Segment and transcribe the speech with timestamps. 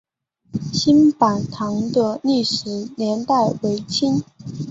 [0.73, 4.23] 新坂堂的历史年代为清。